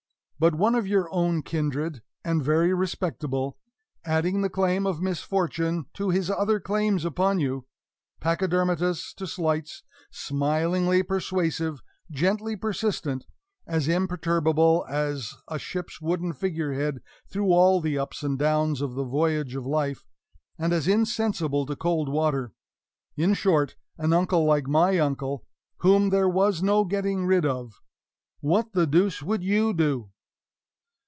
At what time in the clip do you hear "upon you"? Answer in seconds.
7.05-7.67